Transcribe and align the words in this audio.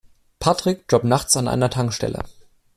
Patrick 0.39 0.91
jobbt 0.91 1.05
nachts 1.05 1.37
an 1.37 1.47
einer 1.47 1.69
Tankstelle. 1.69 2.23